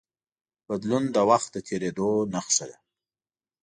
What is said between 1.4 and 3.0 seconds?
د تېرېدو نښه ده.